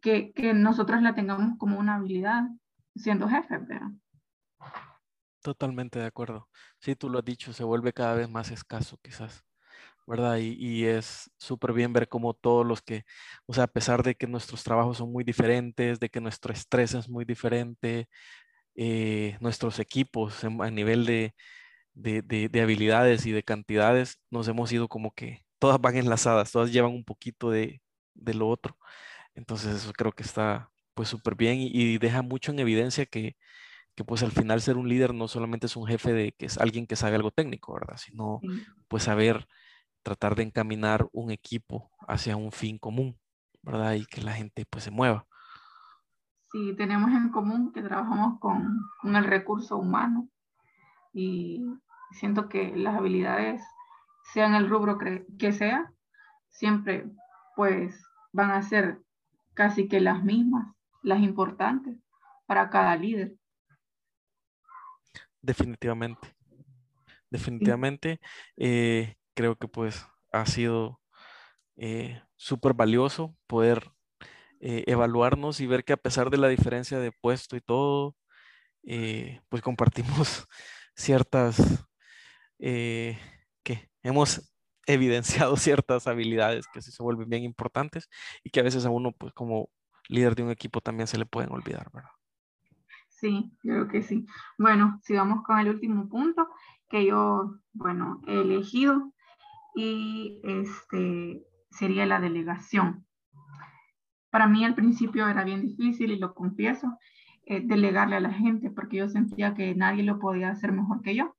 [0.00, 2.44] que, que nosotros la tengamos como una habilidad
[2.94, 3.90] siendo jefes, ¿verdad?
[5.42, 6.48] Totalmente de acuerdo.
[6.78, 9.44] Sí, tú lo has dicho, se vuelve cada vez más escaso quizás.
[10.06, 10.38] ¿verdad?
[10.38, 13.04] Y, es súper bien ver cómo todos los que,
[13.46, 16.94] o sea, a pesar de que nuestros trabajos son muy diferentes, de que nuestro estrés
[16.94, 18.08] es muy diferente,
[18.76, 21.34] eh, nuestros equipos a nivel de,
[21.94, 26.92] de, habilidades y de cantidades, nos hemos ido como que todas van enlazadas, todas llevan
[26.92, 27.80] un poquito de,
[28.14, 28.76] lo otro.
[29.34, 33.38] Entonces eso creo que está pues súper bien y, deja mucho en evidencia que,
[33.94, 36.58] que pues al final ser un líder no solamente es un jefe de que es
[36.58, 37.96] alguien que sabe algo técnico, ¿verdad?
[37.96, 38.42] Sino
[38.88, 39.48] pues saber
[40.02, 43.18] tratar de encaminar un equipo hacia un fin común,
[43.62, 43.94] ¿verdad?
[43.94, 45.26] Y que la gente pues se mueva.
[46.52, 50.28] Sí, tenemos en común que trabajamos con, con el recurso humano
[51.14, 51.64] y
[52.10, 53.62] siento que las habilidades,
[54.32, 54.98] sean el rubro
[55.38, 55.92] que sea,
[56.48, 57.10] siempre
[57.56, 59.00] pues van a ser
[59.54, 61.98] casi que las mismas, las importantes
[62.46, 63.36] para cada líder.
[65.40, 66.34] Definitivamente.
[67.30, 68.20] Definitivamente.
[68.56, 71.00] Eh, creo que pues ha sido
[71.76, 73.90] eh, súper valioso poder
[74.60, 78.16] eh, evaluarnos y ver que a pesar de la diferencia de puesto y todo,
[78.84, 80.46] eh, pues compartimos
[80.94, 81.86] ciertas,
[83.64, 84.52] que hemos
[84.86, 88.08] evidenciado ciertas habilidades que se vuelven bien importantes
[88.44, 89.70] y que a veces a uno, pues como
[90.08, 92.10] líder de un equipo también se le pueden olvidar, ¿verdad?
[93.08, 94.26] Sí, creo que sí.
[94.58, 96.48] Bueno, sigamos con el último punto
[96.90, 99.12] que yo, bueno, he elegido
[99.74, 103.06] y este sería la delegación.
[104.30, 106.98] Para mí al principio era bien difícil y lo confieso,
[107.46, 111.14] eh, delegarle a la gente porque yo sentía que nadie lo podía hacer mejor que
[111.14, 111.36] yo.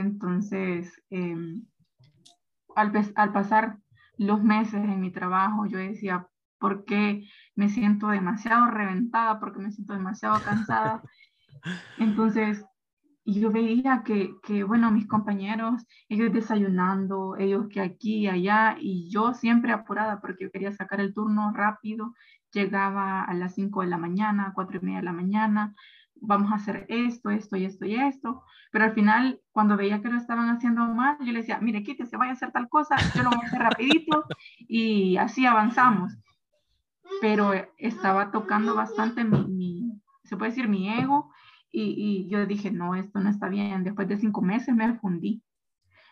[0.00, 1.64] Entonces, em,
[2.74, 3.78] al, al pasar
[4.16, 9.40] los meses en mi trabajo, yo decía, ¿por qué me siento demasiado reventada?
[9.40, 11.02] ¿Por qué me siento demasiado cansada?
[11.98, 12.64] Entonces,
[13.24, 19.10] yo veía que, que, bueno, mis compañeros, ellos desayunando, ellos que aquí y allá, y
[19.10, 22.14] yo siempre apurada porque yo quería sacar el turno rápido,
[22.52, 25.74] llegaba a las 5 de la mañana, 4 y media de la mañana,
[26.20, 30.08] vamos a hacer esto, esto y esto y esto, pero al final, cuando veía que
[30.08, 33.22] lo estaban haciendo mal, yo le decía, mire, quítese, vaya a hacer tal cosa, yo
[33.22, 34.24] lo voy a hacer rapidito,
[34.58, 36.16] y así avanzamos.
[37.20, 41.32] Pero estaba tocando bastante mi, mi se puede decir, mi ego,
[41.72, 43.82] y, y, yo dije, no, esto no está bien.
[43.82, 45.42] Después de cinco meses me fundí,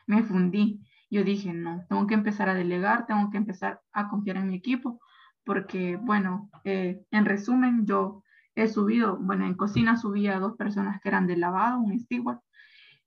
[0.06, 0.80] me fundí.
[1.10, 4.56] Yo dije, no, tengo que empezar a delegar, tengo que empezar a confiar en mi
[4.56, 5.00] equipo,
[5.44, 8.24] porque, bueno, eh, en resumen, yo
[8.58, 12.40] he subido, bueno, en cocina subí a dos personas que eran de lavado, un steward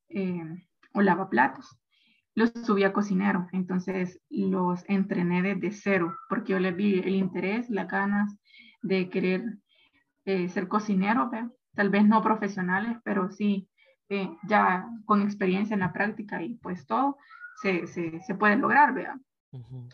[0.09, 0.43] eh,
[0.93, 1.77] o lavaplatos.
[2.33, 7.69] Los subí a cocinero, entonces los entrené desde cero, porque yo les vi el interés,
[7.69, 8.37] las ganas
[8.81, 9.57] de querer
[10.23, 11.49] eh, ser cocinero, ¿ve?
[11.75, 13.67] tal vez no profesionales, pero sí
[14.07, 17.17] eh, ya con experiencia en la práctica y pues todo
[17.61, 19.19] se, se, se puede lograr, ¿vea?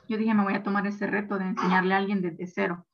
[0.08, 2.86] Yo dije, me voy a tomar ese reto de enseñarle a alguien desde cero.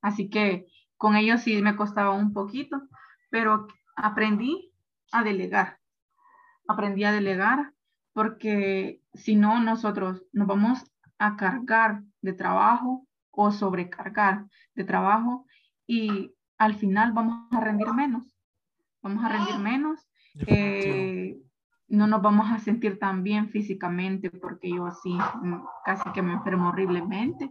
[0.00, 0.66] Así que
[1.02, 2.80] con ellos sí me costaba un poquito,
[3.28, 4.72] pero aprendí
[5.10, 5.80] a delegar.
[6.68, 7.72] Aprendí a delegar
[8.12, 10.78] porque si no, nosotros nos vamos
[11.18, 15.44] a cargar de trabajo o sobrecargar de trabajo
[15.88, 18.32] y al final vamos a rendir menos
[19.02, 20.00] vamos a rendir menos,
[20.46, 21.36] eh,
[21.88, 26.34] no nos vamos a sentir tan bien físicamente porque yo así mm, casi que me
[26.34, 27.50] enfermo horriblemente.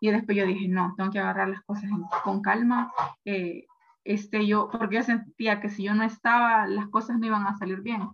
[0.00, 1.90] Y después yo dije, no, tengo que agarrar las cosas
[2.22, 2.92] con calma.
[3.24, 3.66] Eh,
[4.04, 7.56] este, yo, porque yo sentía que si yo no estaba, las cosas no iban a
[7.56, 8.08] salir bien.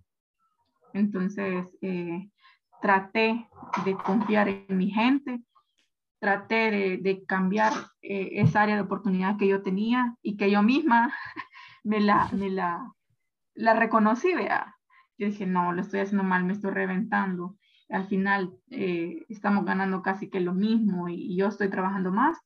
[0.95, 2.29] Entonces, eh,
[2.81, 3.49] traté
[3.85, 5.43] de confiar en mi gente,
[6.19, 11.13] traté de, de cambiar esa área de oportunidad que yo tenía y que yo misma
[11.85, 12.93] me la, me la,
[13.55, 14.77] la reconocí, vea.
[15.19, 17.57] Yo dije, no, lo estoy haciendo mal, me estoy reventando.
[17.93, 22.39] Al final eh, estamos ganando casi que lo mismo y, yo estoy trabajando más.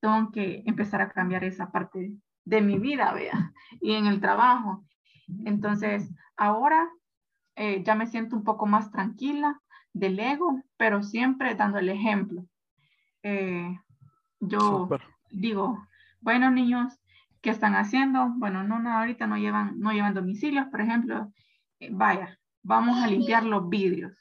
[0.00, 2.12] Tengo que empezar a cambiar esa parte
[2.44, 4.84] de mi vida, vea, y en el trabajo.
[5.44, 6.88] Entonces, ahora
[7.56, 9.60] eh, ya me siento un poco más tranquila
[9.92, 12.46] del ego, pero siempre dando el ejemplo.
[13.22, 13.78] Eh,
[14.40, 14.88] yo
[15.30, 15.86] digo,
[16.20, 16.98] bueno, niños,
[17.42, 18.28] ¿Qué están haciendo?
[18.36, 21.32] Bueno, no, no, ahorita no llevan, no llevan domicilios, por ejemplo.
[21.90, 24.12] Vaya, vamos a limpiar los vidrios.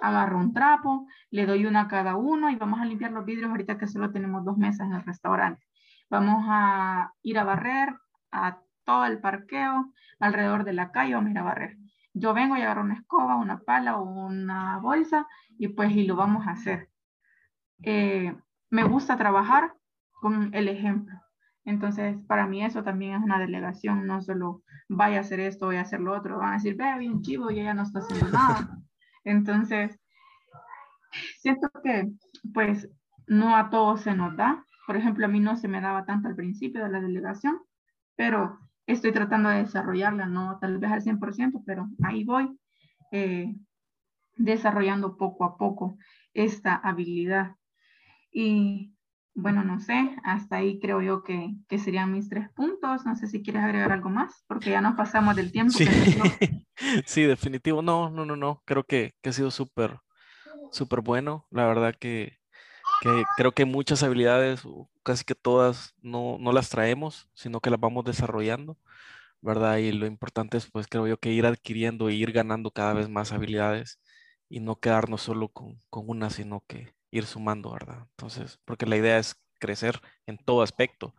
[0.00, 3.50] Agarro un trapo, le doy una a cada uno y vamos a limpiar los vidrios
[3.50, 5.66] ahorita que solo tenemos dos mesas en el restaurante.
[6.10, 7.94] Vamos a ir a barrer
[8.30, 11.78] a todo el parqueo alrededor de la calle, vamos a ir a barrer.
[12.14, 15.26] Yo vengo y agarro una escoba, una pala o una bolsa
[15.58, 16.88] y pues y lo vamos a hacer.
[17.82, 18.36] Eh,
[18.70, 19.74] me gusta trabajar
[20.20, 21.20] con el ejemplo.
[21.64, 25.76] Entonces, para mí eso también es una delegación, no solo vaya a hacer esto, voy
[25.76, 28.28] a hacer lo otro, van a decir, ve, bien chivo y ella no está haciendo
[28.28, 28.78] nada.
[29.24, 29.98] Entonces,
[31.38, 32.08] siento que
[32.52, 32.88] pues
[33.26, 34.64] no a todos se nos da.
[34.86, 37.60] Por ejemplo, a mí no se me daba tanto al principio de la delegación,
[38.16, 42.58] pero estoy tratando de desarrollarla, no tal vez al 100%, pero ahí voy
[43.12, 43.54] eh,
[44.36, 45.96] desarrollando poco a poco
[46.34, 47.56] esta habilidad.
[48.32, 48.94] Y
[49.34, 53.06] bueno, no sé, hasta ahí creo yo que, que, serían mis tres puntos.
[53.06, 55.72] No sé si quieres agregar algo más, porque ya nos pasamos del tiempo.
[55.72, 55.86] Sí,
[57.06, 57.82] sí definitivo.
[57.82, 58.62] No, no, no, no.
[58.64, 59.98] Creo que, que ha sido súper,
[60.70, 61.46] súper bueno.
[61.50, 62.38] La verdad que,
[63.02, 64.62] que, creo que muchas habilidades,
[65.02, 68.78] casi que todas, no, no las traemos, sino que las vamos desarrollando,
[69.40, 69.78] ¿verdad?
[69.78, 73.08] Y lo importante es, pues, creo yo, que ir adquiriendo e ir ganando cada vez
[73.08, 74.00] más habilidades
[74.48, 78.06] y no quedarnos solo con, con una, sino que ir sumando, ¿verdad?
[78.10, 81.14] Entonces, porque la idea es crecer en todo aspecto,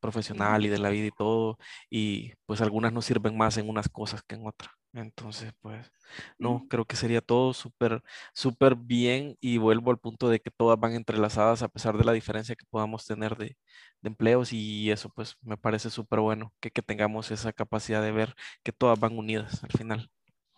[0.00, 1.58] profesional y de la vida y todo,
[1.90, 4.72] y pues algunas nos sirven más en unas cosas que en otras.
[4.94, 5.90] Entonces, pues,
[6.38, 10.78] no, creo que sería todo súper, súper bien y vuelvo al punto de que todas
[10.78, 13.56] van entrelazadas a pesar de la diferencia que podamos tener de,
[14.02, 18.34] empleos y eso, pues, me parece súper bueno que, que tengamos esa capacidad de ver
[18.62, 20.10] que todas van unidas al final.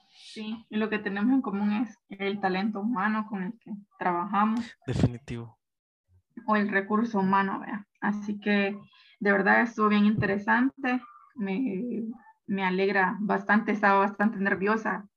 [0.08, 4.66] Sí, y lo que tenemos en común es el talento humano con el que trabajamos.
[4.86, 5.58] Definitivo.
[6.46, 7.86] O el recurso humano, vea.
[8.02, 8.78] Así que
[9.18, 11.00] de verdad estuvo bien interesante.
[11.36, 12.02] Me,
[12.46, 15.08] me alegra bastante, estaba bastante nerviosa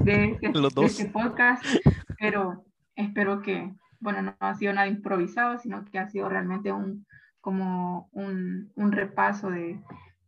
[0.00, 0.84] de, este, Los dos.
[0.86, 1.64] este podcast,
[2.18, 2.64] pero
[2.94, 7.06] espero que, bueno, no ha sido nada improvisado, sino que ha sido realmente un,
[7.40, 9.80] como un, un repaso de,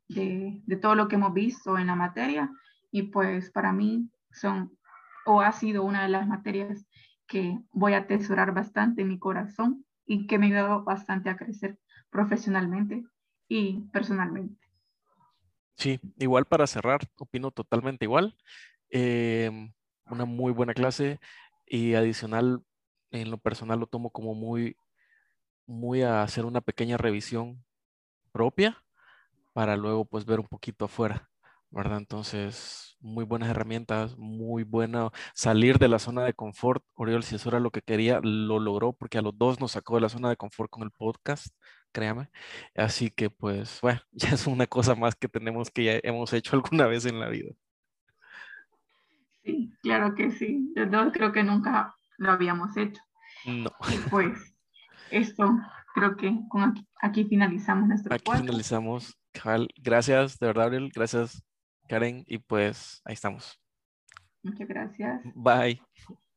[0.08, 2.50] de, de, todo lo que hemos visto en la materia.
[2.90, 4.72] Y pues para mí son
[5.26, 6.86] o ha sido una de las materias
[7.26, 11.36] que voy a atesorar bastante en mi corazón y que me ha ayudado bastante a
[11.36, 11.78] crecer
[12.10, 13.04] profesionalmente
[13.46, 14.67] y personalmente.
[15.78, 18.36] Sí, igual para cerrar, opino totalmente igual.
[18.90, 19.72] Em,
[20.06, 21.20] una muy buena clase
[21.66, 22.62] y adicional,
[23.12, 24.76] en lo personal lo tomo como muy,
[25.66, 27.64] muy a hacer una pequeña revisión
[28.32, 28.82] propia
[29.54, 31.28] para luego pues ver un poquito afuera.
[31.70, 31.98] ¿verdad?
[31.98, 36.84] Entonces, muy buenas herramientas, muy bueno salir de la zona de confort.
[36.94, 39.96] Oriol, si eso era lo que quería, lo logró porque a los dos nos sacó
[39.96, 41.54] de la zona de confort con el podcast,
[41.92, 42.28] créame.
[42.74, 46.56] Así que, pues, bueno, ya es una cosa más que tenemos que ya hemos hecho
[46.56, 47.52] alguna vez en la vida.
[49.44, 50.72] Sí, claro que sí.
[50.76, 53.00] Yo creo que nunca lo habíamos hecho.
[53.46, 53.70] No.
[53.90, 54.54] Y pues,
[55.10, 55.58] esto
[55.94, 56.38] creo que
[57.00, 59.18] aquí, finalizamos nuestro Aquí finalizamos.
[59.76, 60.90] Gracias, de verdad, Ariel.
[60.94, 61.42] Gracias
[61.88, 63.58] Karen, y pues ahí estamos.
[64.42, 65.22] Muchas gracias.
[65.34, 65.82] Bye.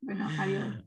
[0.01, 0.83] Bueno, adiós.